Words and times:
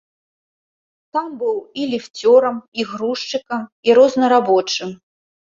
Там 1.17 1.27
быў 1.41 1.57
і 1.83 1.83
ліфцёрам, 1.91 2.57
і 2.79 2.89
грузчыкам, 2.95 3.61
і 3.89 3.99
рознарабочым. 4.01 4.89